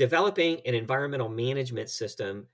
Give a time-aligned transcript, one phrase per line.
[0.00, 2.46] developing an environmental management system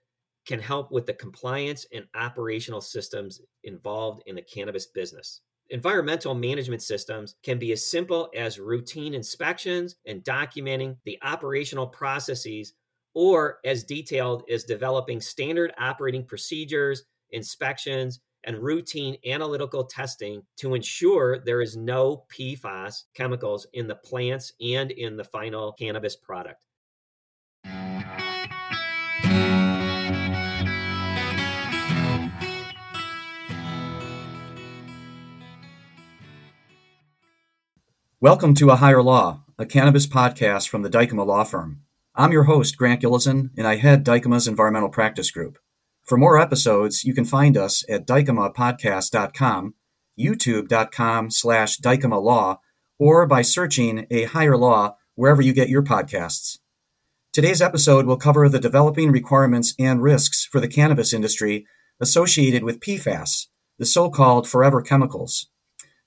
[0.48, 5.42] can help with the compliance and operational systems involved in the cannabis business.
[5.70, 12.72] Environmental management systems can be as simple as routine inspections and documenting the operational processes,
[13.14, 21.38] or as detailed as developing standard operating procedures, inspections, and routine analytical testing to ensure
[21.38, 26.64] there is no PFAS chemicals in the plants and in the final cannabis product.
[38.22, 41.82] Welcome to A Higher Law, a cannabis podcast from the Dykema Law Firm.
[42.14, 45.58] I'm your host, Grant Gilezan, and I head Dykema's Environmental Practice Group.
[46.02, 49.74] For more episodes, you can find us at dykemapodcast.com,
[50.18, 52.56] youtube.com slash dykemalaw,
[52.98, 56.56] or by searching A Higher Law wherever you get your podcasts.
[57.34, 61.66] Today's episode will cover the developing requirements and risks for the cannabis industry
[62.00, 63.48] associated with PFAS,
[63.78, 65.50] the so-called forever chemicals.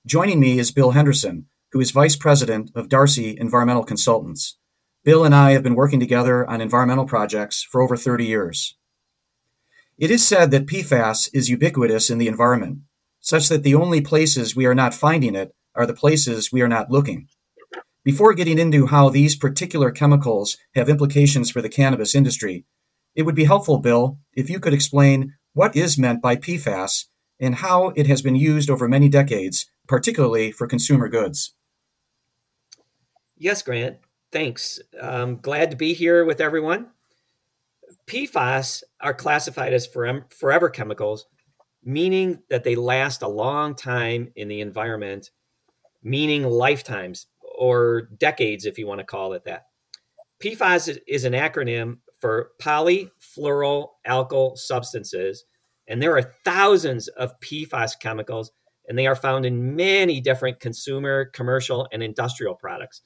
[0.08, 4.58] Joining me is Bill Henderson, who is Vice President of Darcy Environmental Consultants.
[5.04, 8.76] Bill and I have been working together on environmental projects for over 30 years.
[9.98, 12.80] It is said that PFAS is ubiquitous in the environment,
[13.20, 16.68] such that the only places we are not finding it are the places we are
[16.68, 17.28] not looking.
[18.04, 22.66] Before getting into how these particular chemicals have implications for the cannabis industry,
[23.14, 27.06] it would be helpful, Bill, if you could explain what is meant by PFAS
[27.40, 31.54] and how it has been used over many decades, particularly for consumer goods.
[33.40, 33.98] Yes, Grant.
[34.32, 34.80] Thanks.
[35.02, 36.90] I'm glad to be here with everyone.
[38.06, 41.26] PFAS are classified as forever chemicals,
[41.84, 45.32] meaning that they last a long time in the environment,
[46.04, 49.68] meaning lifetimes or decades, if you want to call it that.
[50.44, 55.46] PFAS is an acronym for polyfluoroalkyl substances,
[55.88, 58.52] and there are thousands of PFAS chemicals,
[58.88, 63.02] and they are found in many different consumer, commercial, and industrial products.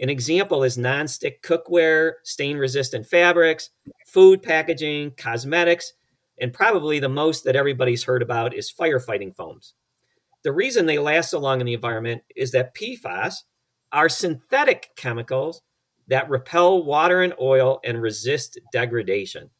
[0.00, 3.70] An example is nonstick cookware, stain resistant fabrics,
[4.06, 5.92] food packaging, cosmetics,
[6.40, 9.74] and probably the most that everybody's heard about is firefighting foams.
[10.42, 13.36] The reason they last so long in the environment is that PFAS
[13.92, 15.62] are synthetic chemicals
[16.08, 19.50] that repel water and oil and resist degradation.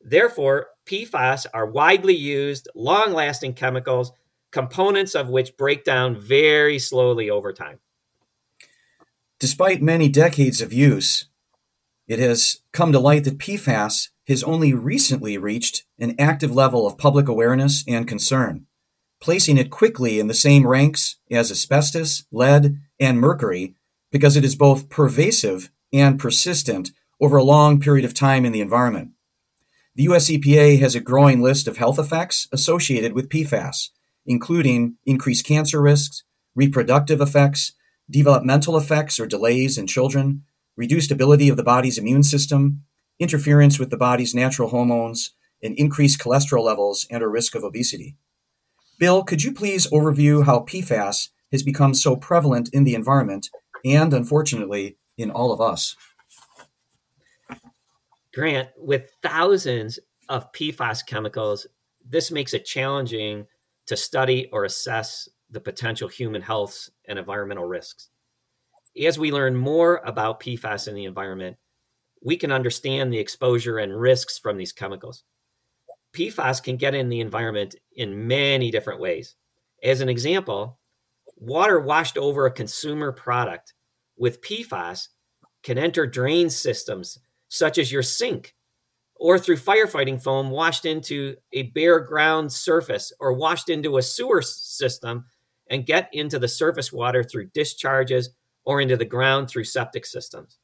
[0.00, 4.12] Therefore, PFAS are widely used, long lasting chemicals,
[4.50, 7.78] components of which break down very slowly over time.
[9.42, 11.26] Despite many decades of use,
[12.06, 16.96] it has come to light that PFAS has only recently reached an active level of
[16.96, 18.66] public awareness and concern,
[19.20, 23.74] placing it quickly in the same ranks as asbestos, lead, and mercury
[24.12, 28.60] because it is both pervasive and persistent over a long period of time in the
[28.60, 29.10] environment.
[29.96, 33.88] The US EPA has a growing list of health effects associated with PFAS,
[34.24, 36.22] including increased cancer risks,
[36.54, 37.72] reproductive effects,
[38.12, 40.44] developmental effects or delays in children,
[40.76, 42.84] reduced ability of the body's immune system,
[43.18, 48.16] interference with the body's natural hormones, and increased cholesterol levels and a risk of obesity.
[48.98, 53.48] Bill, could you please overview how PFAS has become so prevalent in the environment
[53.84, 55.96] and, unfortunately, in all of us?
[58.34, 59.98] Grant, with thousands
[60.28, 61.66] of PFAS chemicals,
[62.04, 63.46] this makes it challenging
[63.86, 68.08] to study or assess the potential human health and environmental risks.
[69.02, 71.56] As we learn more about PFAS in the environment,
[72.24, 75.24] we can understand the exposure and risks from these chemicals.
[76.14, 79.34] PFAS can get in the environment in many different ways.
[79.82, 80.78] As an example,
[81.36, 83.74] water washed over a consumer product
[84.16, 85.08] with PFAS
[85.62, 88.54] can enter drain systems such as your sink
[89.16, 94.42] or through firefighting foam washed into a bare ground surface or washed into a sewer
[94.42, 95.24] system
[95.72, 98.30] and get into the surface water through discharges
[98.64, 100.58] or into the ground through septic systems.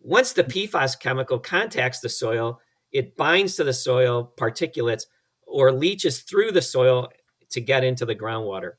[0.00, 2.60] Once the PFAS chemical contacts the soil,
[2.92, 5.02] it binds to the soil particulates
[5.46, 7.08] or leaches through the soil
[7.50, 8.74] to get into the groundwater.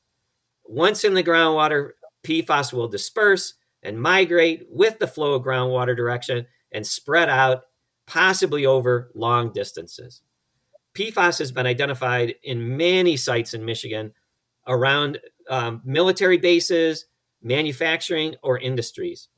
[0.64, 1.92] Once in the groundwater,
[2.24, 7.64] PFAS will disperse and migrate with the flow of groundwater direction and spread out,
[8.08, 10.22] possibly over long distances.
[10.94, 14.14] PFAS has been identified in many sites in Michigan
[14.68, 15.20] around
[15.50, 17.06] um, military bases,
[17.42, 19.30] manufacturing, or industries.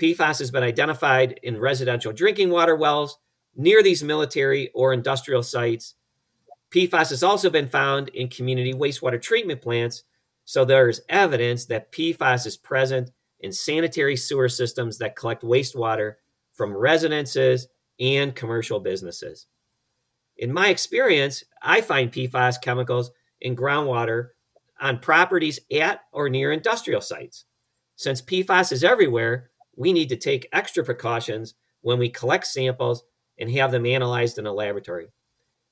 [0.00, 3.18] PFAS has been identified in residential drinking water wells
[3.56, 5.94] near these military or industrial sites.
[6.70, 10.04] PFAS has also been found in community wastewater treatment plants,
[10.44, 13.10] so there's evidence that PFAS is present
[13.40, 16.14] in sanitary sewer systems that collect wastewater
[16.54, 17.68] from residences
[18.00, 19.46] and commercial businesses.
[20.36, 23.10] In my experience, I find PFAS chemicals
[23.40, 24.30] in groundwater
[24.80, 27.44] on properties at or near industrial sites.
[27.96, 33.02] Since PFAS is everywhere, we need to take extra precautions when we collect samples
[33.38, 35.08] and have them analyzed in a laboratory.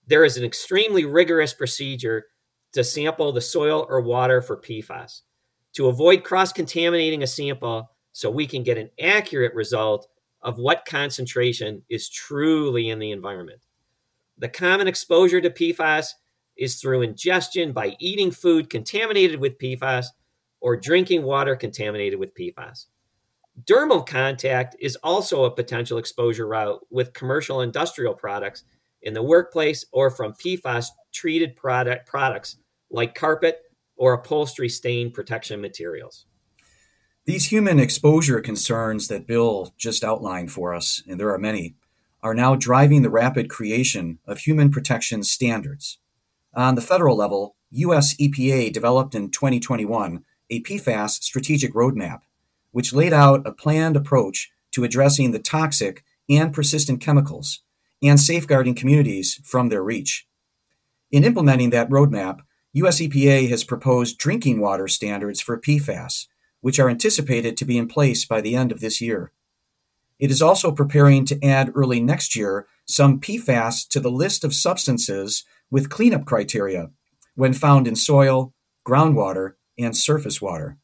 [0.07, 2.27] There is an extremely rigorous procedure
[2.73, 5.23] to sample the soil or water for PFAS.
[5.75, 10.09] To avoid cross contaminating a sample so we can get an accurate result
[10.43, 13.61] of what concentration is truly in the environment.
[14.39, 16.09] The common exposure to PFAS
[16.57, 20.07] is through ingestion by eating food contaminated with PFAS
[20.61, 22.87] or drinking water contaminated with PFAS.
[23.65, 28.65] Dermal contact is also a potential exposure route with commercial industrial products
[29.03, 32.57] in the workplace or from PFAS treated product products
[32.91, 33.63] like carpet
[33.97, 36.27] or upholstery stain protection materials.
[37.25, 41.75] These human exposure concerns that Bill just outlined for us, and there are many,
[42.23, 45.99] are now driving the rapid creation of human protection standards.
[46.57, 52.21] On the federal level, US EPA developed in 2021 a PFAS strategic roadmap,
[52.71, 57.61] which laid out a planned approach to addressing the toxic and persistent chemicals
[58.03, 60.27] and safeguarding communities from their reach.
[61.11, 62.41] In implementing that roadmap,
[62.73, 66.27] US EPA has proposed drinking water standards for PFAS,
[66.63, 69.31] which are anticipated to be in place by the end of this year.
[70.19, 74.55] It is also preparing to add early next year some PFAS to the list of
[74.55, 76.91] substances with cleanup criteria
[77.35, 78.55] when found in soil,
[78.87, 80.79] groundwater, and surface water.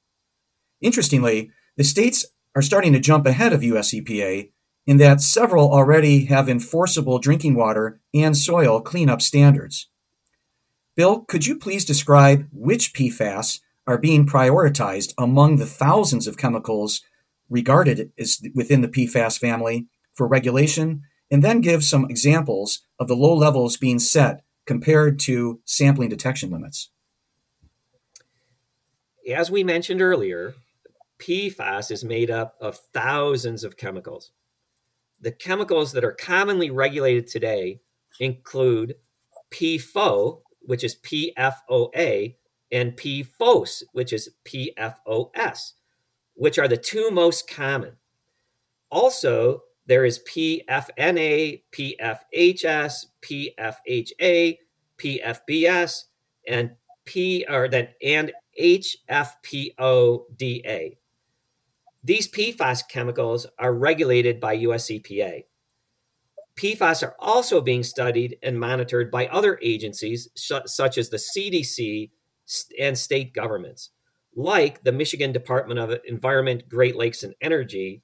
[0.80, 4.50] Interestingly, the states are starting to jump ahead of US EPA
[4.86, 9.88] in that several already have enforceable drinking water and soil cleanup standards.
[10.96, 17.00] Bill, could you please describe which PFAS are being prioritized among the thousands of chemicals
[17.48, 23.16] regarded as within the PFAS family for regulation, and then give some examples of the
[23.16, 26.90] low levels being set compared to sampling detection limits?
[29.32, 30.54] As we mentioned earlier,
[31.18, 34.32] PFAS is made up of thousands of chemicals.
[35.20, 37.80] The chemicals that are commonly regulated today
[38.18, 38.96] include
[39.52, 42.34] PFO, which is PFOA,
[42.72, 45.72] and PFOS, which is PFOS,
[46.34, 47.92] which are the two most common.
[48.90, 54.58] Also, there is PFNA, PFHS, PFHA,
[54.98, 56.04] PFBS,
[56.48, 56.70] and
[57.04, 59.36] P or then and HFPODA.
[62.04, 65.44] These PFAS chemicals are regulated by US EPA.
[66.56, 72.10] PFAS are also being studied and monitored by other agencies such as the CDC
[72.78, 73.90] and state governments,
[74.36, 78.02] like the Michigan Department of Environment, Great Lakes, and Energy.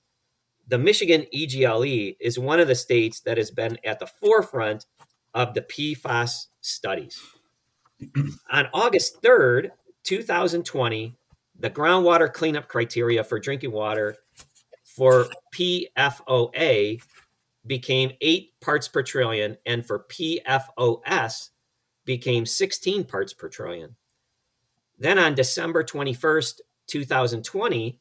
[0.68, 4.84] The Michigan EGLE is one of the states that has been at the forefront
[5.32, 7.18] of the PFAS studies.
[8.50, 9.70] On August 3rd,
[10.04, 11.16] 2020,
[11.58, 14.16] the groundwater cleanup criteria for drinking water
[14.84, 17.00] for PFOA
[17.66, 21.48] became 8 parts per trillion, and for PFOS
[22.04, 23.96] became 16 parts per trillion.
[24.98, 27.98] Then on December 21st, 2020,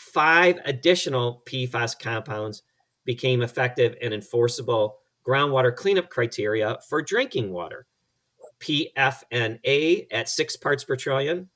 [0.00, 2.62] five additional PFAS compounds
[3.04, 7.86] became effective and enforceable groundwater cleanup criteria for drinking water.
[8.60, 11.50] PFNA at 6 parts per trillion,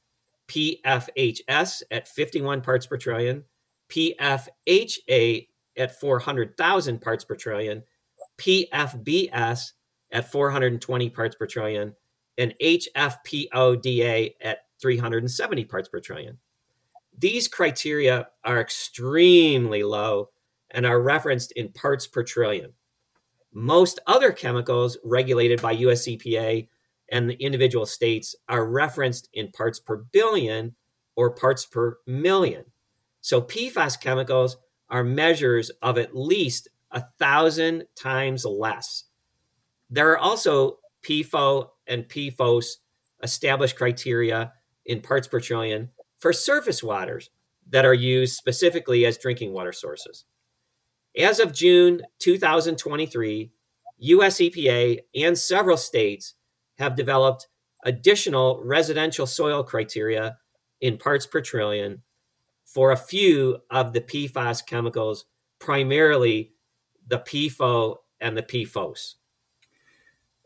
[0.48, 3.44] PFHS at 51 parts per trillion,
[3.88, 5.48] PFHA
[5.78, 7.82] at 400,000 parts per trillion,
[8.36, 9.72] PFBS
[10.12, 11.94] at 420 parts per trillion,
[12.36, 16.38] and HFPODA at 370 parts per trillion.
[17.18, 20.30] These criteria are extremely low
[20.70, 22.72] and are referenced in parts per trillion.
[23.52, 26.68] Most other chemicals regulated by US EPA
[27.10, 30.74] and the individual states are referenced in parts per billion
[31.14, 32.64] or parts per million.
[33.20, 34.56] So PFAS chemicals
[34.90, 39.04] are measures of at least a thousand times less.
[39.88, 42.76] There are also PFO and PFOS
[43.22, 44.52] established criteria
[44.86, 45.90] in parts per trillion
[46.24, 47.28] for surface waters
[47.68, 50.24] that are used specifically as drinking water sources.
[51.14, 53.50] As of June 2023,
[53.98, 56.32] US EPA and several states
[56.78, 57.48] have developed
[57.84, 60.38] additional residential soil criteria
[60.80, 62.00] in parts per trillion
[62.64, 65.26] for a few of the PFAS chemicals,
[65.58, 66.52] primarily
[67.06, 69.16] the PFO and the PFOS.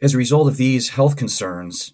[0.03, 1.93] As a result of these health concerns,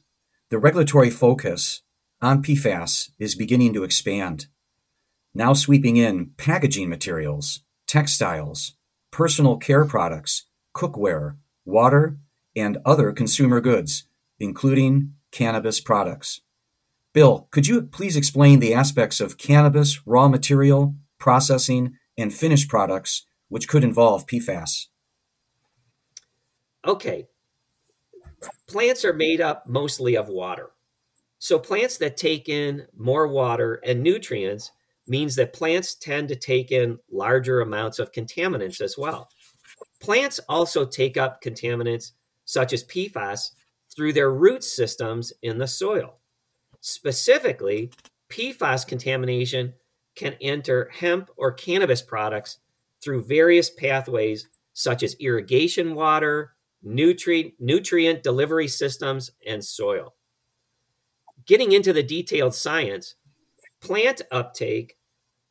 [0.48, 1.82] the regulatory focus
[2.20, 4.46] on PFAS is beginning to expand,
[5.34, 8.74] now sweeping in packaging materials, textiles,
[9.10, 12.18] personal care products, cookware, water,
[12.56, 14.04] and other consumer goods,
[14.38, 16.40] including cannabis products.
[17.12, 23.26] Bill, could you please explain the aspects of cannabis raw material, processing, and finished products
[23.48, 24.86] which could involve PFAS?
[26.86, 27.28] Okay.
[28.68, 30.70] Plants are made up mostly of water.
[31.44, 34.72] So plants that take in more water and nutrients
[35.06, 39.28] means that plants tend to take in larger amounts of contaminants as well.
[40.00, 42.12] Plants also take up contaminants
[42.46, 43.50] such as PFAS
[43.94, 46.16] through their root systems in the soil.
[46.80, 47.90] Specifically,
[48.30, 49.74] PFAS contamination
[50.14, 52.56] can enter hemp or cannabis products
[53.02, 60.14] through various pathways such as irrigation water, nutrient, nutrient delivery systems, and soil.
[61.46, 63.16] Getting into the detailed science,
[63.80, 64.96] plant uptake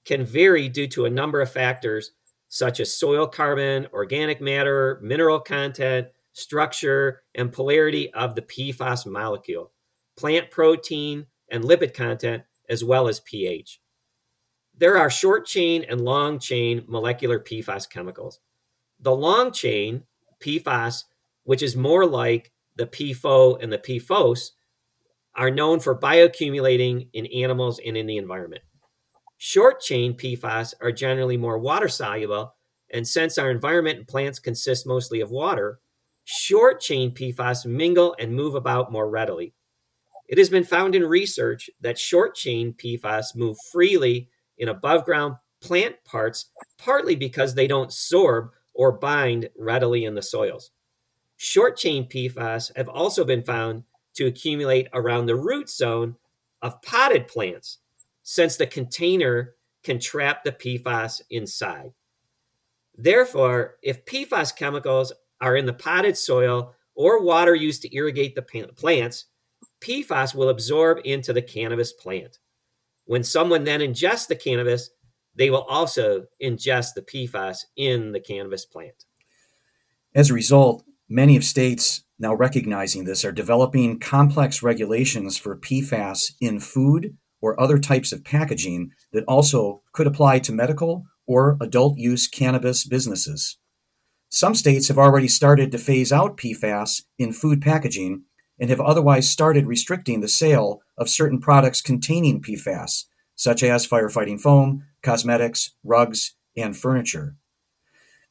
[0.06, 2.12] can vary due to a number of factors
[2.50, 9.72] such as soil carbon, organic matter, mineral content, structure, and polarity of the PFAS molecule,
[10.18, 13.80] plant protein, and lipid content, as well as pH.
[14.76, 18.40] There are short chain and long chain molecular PFAS chemicals.
[19.00, 20.04] The long chain,
[20.40, 21.04] PFAS,
[21.44, 24.52] which is more like the PFO and the PFOS,
[25.36, 28.64] are known for bioaccumulating in animals and in the environment.
[29.38, 32.56] Short chain PFAS are generally more water soluble,
[32.92, 35.80] and since our environment and plants consist mostly of water,
[36.24, 39.54] short chain PFAS mingle and move about more readily.
[40.28, 45.36] It has been found in research that short chain PFAS move freely in above ground
[45.62, 50.72] plant parts, partly because they don't sorb or bind readily in the soils.
[51.38, 53.84] Short chain PFAS have also been found
[54.16, 56.16] to accumulate around the root zone
[56.62, 57.80] of potted plants,
[58.24, 61.92] since the container can trap the PFAS inside.
[62.98, 68.42] Therefore, if PFAS chemicals are in the potted soil or water used to irrigate the
[68.76, 69.26] plants,
[69.82, 72.40] PFAS will absorb into the cannabis plant.
[73.06, 74.92] When someone then ingests the cannabis,
[75.36, 79.06] they will also ingest the PFAS in the cannabis plant.
[80.16, 86.34] As a result, many of states now recognizing this are developing complex regulations for PFAS
[86.40, 91.98] in food or other types of packaging that also could apply to medical or adult
[91.98, 93.58] use cannabis businesses.
[94.30, 98.24] Some states have already started to phase out PFAS in food packaging
[98.60, 103.06] and have otherwise started restricting the sale of certain products containing PFAS,
[103.36, 107.36] such as firefighting foam, cosmetics, rugs, and furniture.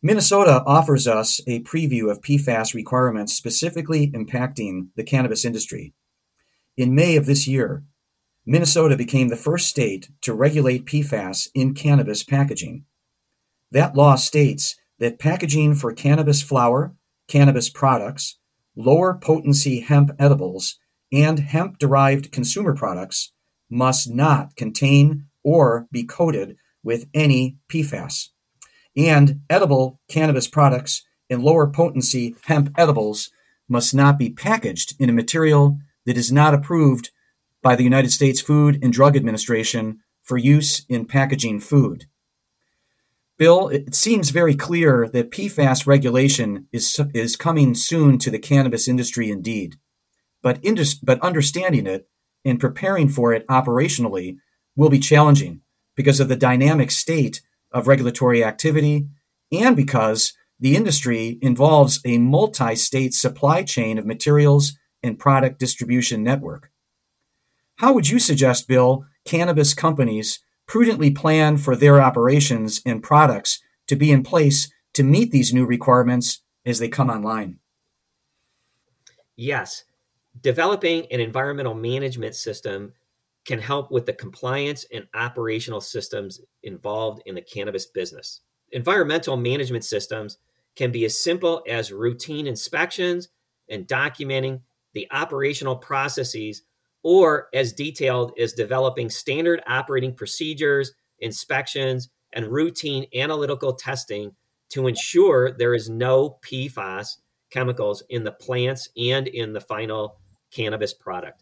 [0.05, 5.95] Minnesota offers us a preview of PFAS requirements specifically impacting the cannabis industry.
[6.77, 7.85] In May of this year,
[8.45, 12.85] Minnesota became the first state to regulate PFAS in cannabis packaging.
[13.71, 16.97] That law states that packaging for cannabis flower,
[17.29, 18.41] cannabis products,
[18.75, 20.81] lower potency hemp edibles,
[21.13, 23.31] and hemp derived consumer products
[23.71, 28.32] must not contain or be coated with any PFAS
[28.97, 33.31] and edible cannabis products and lower potency hemp edibles
[33.69, 37.11] must not be packaged in a material that is not approved
[37.63, 42.07] by the United States Food and Drug Administration for use in packaging food.
[43.39, 48.87] Bill, it seems very clear that PFAS regulation is, is coming soon to the cannabis
[48.87, 49.77] industry indeed.
[50.43, 52.09] But, indus- but understanding it
[52.45, 54.39] and preparing for it operationally
[54.77, 55.63] will be challenging
[55.97, 57.41] because of the dynamic state
[57.73, 59.07] of regulatory activity
[59.51, 66.23] and because the industry involves a multi state supply chain of materials and product distribution
[66.23, 66.71] network.
[67.77, 73.97] How would you suggest, Bill, cannabis companies prudently plan for their operations and products to
[73.97, 77.59] be in place to meet these new requirements as they come online?
[79.37, 79.85] Yes.
[80.41, 82.93] Developing an environmental management system
[83.45, 88.41] can help with the compliance and operational systems involved in the cannabis business.
[88.71, 90.39] Environmental management systems
[90.77, 93.29] can be as simple as routine inspections
[93.69, 94.61] and documenting
[94.95, 96.63] the operational processes,
[97.03, 104.35] or as detailed as developing standard operating procedures, inspections, and routine analytical testing
[104.71, 107.17] to ensure there is no PFAS
[107.51, 110.17] chemicals in the plants and in the final
[110.51, 111.42] cannabis product.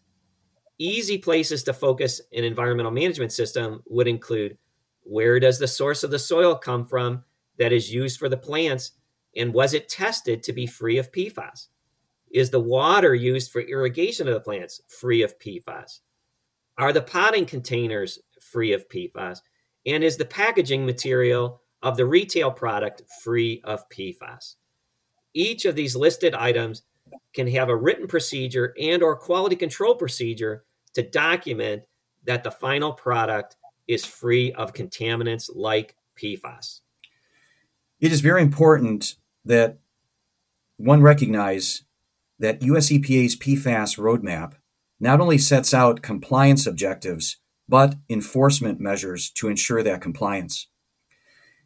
[0.81, 4.57] Easy places to focus an environmental management system would include
[5.03, 7.23] where does the source of the soil come from
[7.59, 8.93] that is used for the plants,
[9.35, 11.67] and was it tested to be free of PFAS?
[12.31, 15.99] Is the water used for irrigation of the plants free of PFAS?
[16.79, 19.41] Are the potting containers free of PFAS?
[19.85, 24.55] And is the packaging material of the retail product free of PFAS.
[25.35, 26.81] Each of these listed items
[27.35, 31.83] can have a written procedure and or quality control procedure to document
[32.23, 33.55] that the final product
[33.87, 36.81] is free of contaminants like PFAS.
[37.99, 39.79] It is very important that
[40.77, 41.83] one recognize
[42.39, 44.53] that US EPA's PFAS roadmap
[44.99, 50.67] not only sets out compliance objectives, but enforcement measures to ensure that compliance.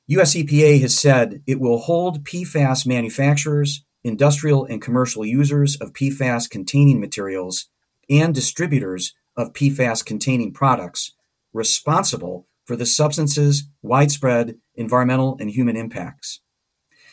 [0.07, 6.49] US EPA has said it will hold PFAS manufacturers, industrial and commercial users of PFAS
[6.49, 7.69] containing materials,
[8.09, 11.13] and distributors of PFAS containing products
[11.53, 16.41] responsible for the substance's widespread environmental and human impacts.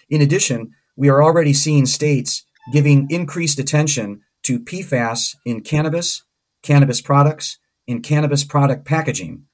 [0.09, 6.25] In addition, we are already seeing states giving increased attention to PFAS in cannabis,
[6.63, 7.59] cannabis products,
[7.89, 9.45] and cannabis product packaging,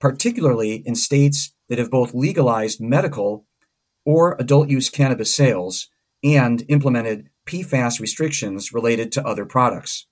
[0.00, 3.46] particularly in states that have both legalized medical
[4.04, 5.88] or adult use cannabis sales
[6.22, 10.06] and implemented PFAS restrictions related to other products.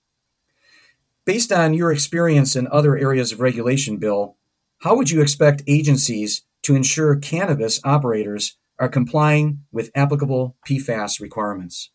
[1.29, 4.35] Based on your experience in other areas of regulation, Bill,
[4.79, 11.91] how would you expect agencies to ensure cannabis operators are complying with applicable PFAS requirements?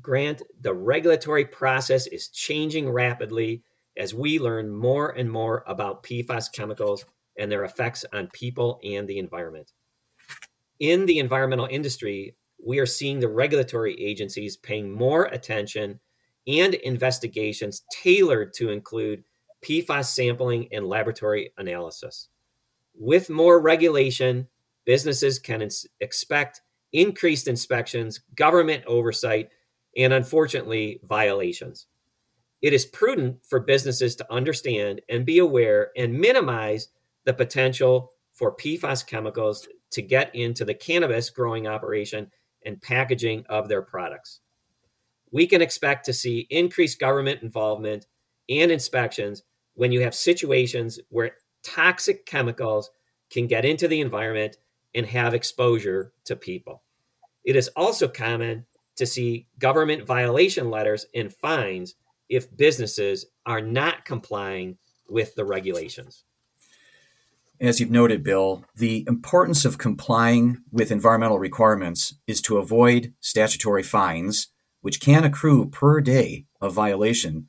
[0.00, 3.62] Grant, the regulatory process is changing rapidly
[3.94, 7.04] as we learn more and more about PFAS chemicals
[7.38, 9.70] and their effects on people and the environment.
[10.78, 16.00] In the environmental industry, we are seeing the regulatory agencies paying more attention
[16.58, 19.24] and investigations tailored to include
[19.62, 22.28] PFAS sampling and laboratory analysis.
[22.94, 24.48] With more regulation,
[24.84, 29.50] businesses can ins- expect increased inspections, government oversight,
[29.96, 31.86] and unfortunately, violations.
[32.62, 36.88] It is prudent for businesses to understand and be aware and minimize
[37.24, 42.30] the potential for PFAS chemicals to get into the cannabis growing operation
[42.64, 44.40] and packaging of their products.
[45.30, 48.06] We can expect to see increased government involvement
[48.48, 49.42] and inspections
[49.74, 52.90] when you have situations where toxic chemicals
[53.30, 54.56] can get into the environment
[54.94, 56.82] and have exposure to people.
[57.44, 58.66] It is also common
[58.96, 61.94] to see government violation letters and fines
[62.28, 66.24] if businesses are not complying with the regulations
[67.60, 73.82] as you've noted, Bill, the importance of complying with environmental requirements is to avoid statutory
[73.82, 74.48] fines,
[74.80, 77.48] which can accrue per day of violation,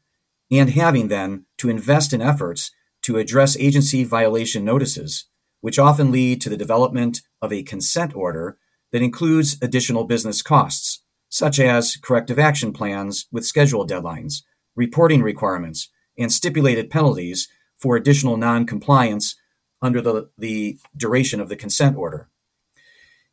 [0.49, 5.25] and having then to invest in efforts to address agency violation notices,
[5.61, 8.57] which often lead to the development of a consent order
[8.91, 14.43] that includes additional business costs, such as corrective action plans with schedule deadlines,
[14.75, 19.35] reporting requirements, and stipulated penalties for additional noncompliance
[19.81, 22.29] under the, the duration of the consent order.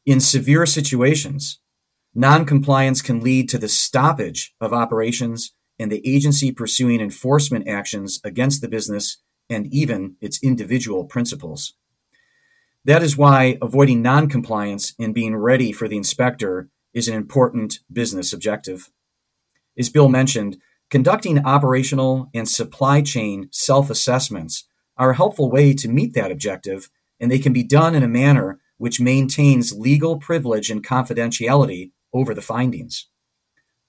[0.07, 1.59] In severe situations,
[2.19, 8.61] noncompliance can lead to the stoppage of operations and the agency pursuing enforcement actions against
[8.61, 11.75] the business and even its individual principals.
[12.85, 18.33] That is why avoiding noncompliance and being ready for the inspector is an important business
[18.33, 18.91] objective.
[19.79, 20.57] As Bill mentioned,
[20.91, 24.65] conducting operational and supply chain self assessments
[24.97, 28.09] are a helpful way to meet that objective, and they can be done in a
[28.09, 33.09] manner which maintains legal privilege and confidentiality over the findings.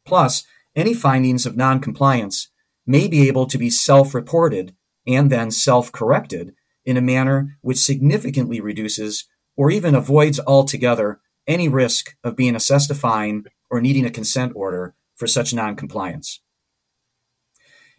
[0.05, 0.43] Plus,
[0.75, 2.49] any findings of noncompliance
[2.85, 6.53] may be able to be self reported and then self corrected
[6.85, 12.89] in a manner which significantly reduces or even avoids altogether any risk of being assessed
[12.89, 16.41] a fine or needing a consent order for such noncompliance.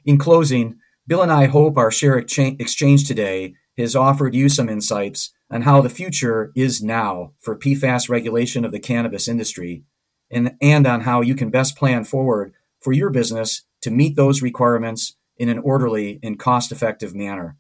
[0.05, 5.33] In closing, Bill and I hope our share exchange today has offered you some insights
[5.51, 9.85] on how the future is now for PFAS regulation of the cannabis industry
[10.31, 14.43] and, and on how you can best plan forward for your business to meet those
[14.43, 17.57] requirements in an orderly and cost effective manner.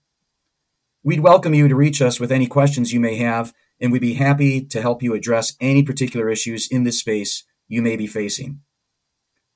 [1.02, 4.14] We'd welcome you to reach us with any questions you may have, and we'd be
[4.14, 8.60] happy to help you address any particular issues in this space you may be facing.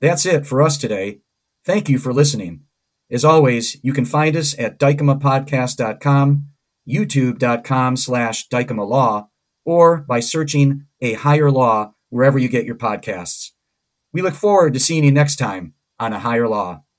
[0.00, 1.20] That's it for us today.
[1.64, 2.62] Thank you for listening.
[3.10, 6.48] As always, you can find us at dykemapodcast.com,
[6.88, 9.28] youtube.com slash dykemalaw,
[9.64, 13.50] or by searching A Higher Law wherever you get your podcasts.
[14.12, 16.83] We look forward to seeing you next time on A Higher Law.